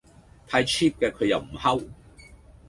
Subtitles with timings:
[0.47, 1.79] 太 Cheap 嘅佢又唔吼